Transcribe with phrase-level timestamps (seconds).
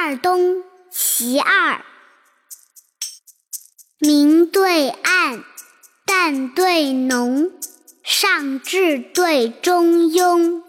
[0.00, 0.58] 二东·
[0.92, 1.84] 其二。
[3.98, 5.42] 明对暗，
[6.06, 7.50] 淡对浓，
[8.04, 10.62] 上至对中庸，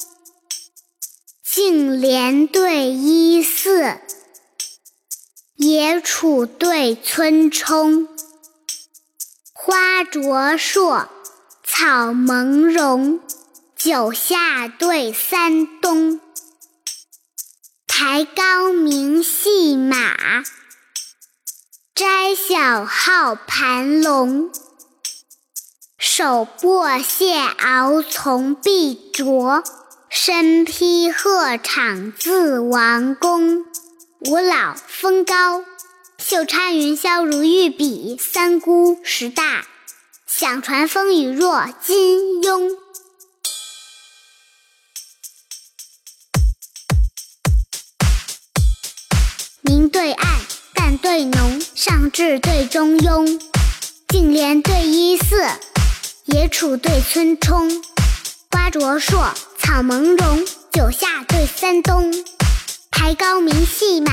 [1.44, 4.00] 净莲对依寺，
[5.58, 8.08] 野杵对村冲，
[9.54, 11.08] 花灼烁，
[11.64, 13.20] 草蒙茸，
[13.76, 16.20] 九夏对三冬。
[18.02, 20.16] 抬高明戏马，
[21.94, 24.50] 摘小号盘龙。
[25.98, 29.62] 手握蟹螯从碧卓，
[30.10, 33.66] 身披鹤氅自王宫。
[34.30, 35.66] 五老峰高，
[36.18, 38.18] 袖插云霄如玉笔。
[38.18, 39.66] 三姑石大，
[40.26, 42.69] 响传风雨若金庸。
[49.70, 50.28] 明对暗，
[50.74, 53.40] 淡对浓，上至对中庸，
[54.08, 55.48] 净莲对依寺，
[56.26, 57.70] 野杵对村冲，
[58.50, 62.12] 花灼烁，草蒙茸，九夏对三冬。
[62.90, 64.12] 抬高明戏马，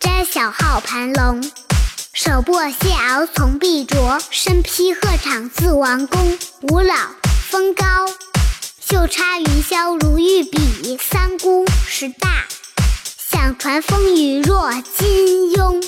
[0.00, 1.42] 摘小号盘龙。
[2.14, 6.38] 手握蟹螯从碧卓，身披鹤氅自王宫。
[6.62, 6.94] 五老
[7.50, 7.84] 峰高，
[8.80, 10.96] 袖插云霄如玉笔。
[10.98, 12.45] 三姑石大。
[13.66, 15.84] 传风雨若金庸。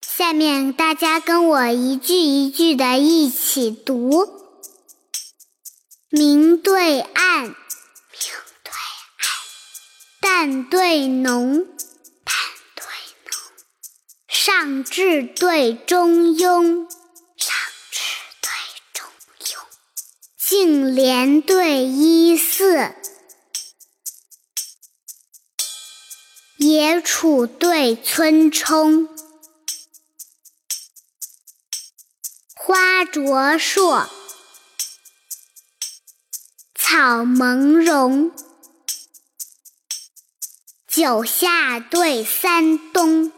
[0.00, 4.28] 下面大家跟我一句一句的一起读：
[6.10, 7.52] 明对暗，明
[8.62, 8.72] 对
[9.18, 9.26] 暗；
[10.20, 11.66] 淡对浓，
[12.22, 12.36] 淡
[12.76, 12.84] 对
[13.24, 13.34] 浓；
[14.28, 16.86] 上至对中庸。
[20.48, 22.94] 净莲对依寺，
[26.56, 29.08] 野杵对村冲，
[32.54, 34.08] 花灼烁，
[36.76, 38.30] 草蒙茸，
[40.86, 43.32] 九夏对三冬，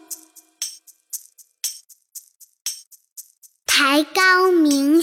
[3.64, 5.00] 抬高明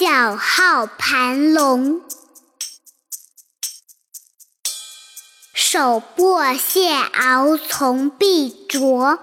[0.00, 2.00] 小号盘龙，
[5.52, 9.18] 手握蟹螯从碧卓，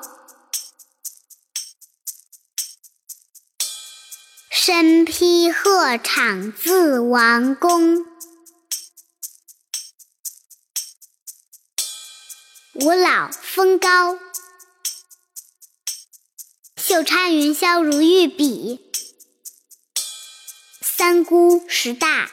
[4.52, 8.06] 身披鹤氅自王宫。
[12.76, 14.20] 五老峰高，
[16.76, 18.87] 袖插云霄如玉笔。
[21.08, 22.30] 三姑十大，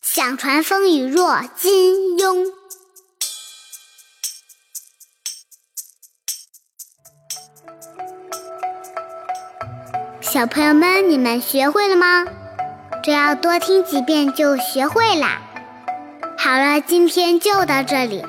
[0.00, 2.52] 响传风雨若金庸。
[10.20, 12.24] 小朋友们，你们学会了吗？
[13.02, 15.42] 只要多听几遍就学会啦。
[16.38, 18.24] 好了，今天就到这里，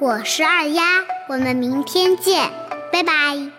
[0.00, 2.50] 我是二丫，我们明天见，
[2.90, 3.55] 拜拜。